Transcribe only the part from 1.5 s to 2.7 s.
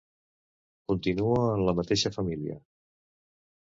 en la mateixa família.